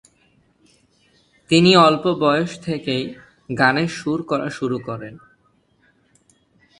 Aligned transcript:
তিনি 1.49 1.71
অল্প 1.77 2.05
বয়স 2.19 2.51
থেকেই 2.61 3.03
গানের 3.57 3.89
সুর 3.89 4.19
করা 4.23 4.47
শুরু 4.49 4.77
করেন। 4.79 5.13